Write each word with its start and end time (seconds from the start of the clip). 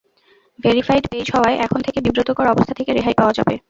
Verified 0.59 1.05
page 1.11 1.27
হওয়ায় 1.35 1.57
এখন 1.65 1.79
থেকে 1.81 1.99
বিব্রতকর 2.01 2.47
অবস্থা 2.47 2.73
থেকে 2.79 2.91
রেহাই 2.91 3.15
পাওয়া 3.19 3.33
যাবে। 3.33 3.55